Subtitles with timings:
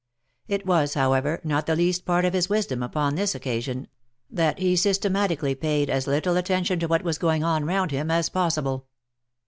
[0.47, 3.87] It was, however, not the least part of his wisdom upon this occa sion,
[4.31, 8.27] that he systematically paid as little attention to what was going on round him as
[8.27, 8.87] possible.